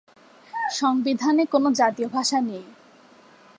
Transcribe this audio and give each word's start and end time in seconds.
সংবিধানে 0.69 1.43
কোনো 1.45 1.69
জাতীয় 1.71 2.07
ভাষা 2.07 2.39
নেই। 2.41 2.65